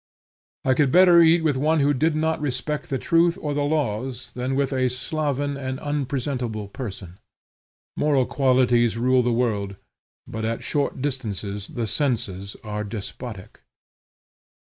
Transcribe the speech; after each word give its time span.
I 0.65 0.73
could 0.73 0.91
better 0.91 1.21
eat 1.21 1.43
with 1.43 1.57
one 1.57 1.79
who 1.79 1.93
did 1.93 2.15
not 2.15 2.41
respect 2.41 2.89
the 2.89 2.97
truth 2.97 3.37
or 3.39 3.53
the 3.53 3.61
laws 3.61 4.31
than 4.31 4.55
with 4.55 4.73
a 4.73 4.89
sloven 4.89 5.55
and 5.57 5.79
unpresentable 5.79 6.69
person. 6.69 7.19
Moral 7.95 8.25
qualities 8.25 8.97
rule 8.97 9.21
the 9.21 9.31
world, 9.31 9.75
but 10.27 10.43
at 10.43 10.63
short 10.63 11.03
distances 11.03 11.67
the 11.67 11.85
senses 11.85 12.55
are 12.63 12.83
despotic. 12.83 13.61